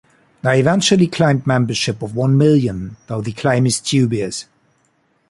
[0.41, 4.47] They eventually claimed membership of one million, though the claim is dubious.